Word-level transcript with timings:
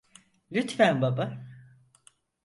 Lütfen 0.51 1.01
baba. 1.01 1.47